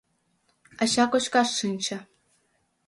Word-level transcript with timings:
Ача 0.81 1.05
кочкаш 1.11 1.49
шинче. 1.57 1.97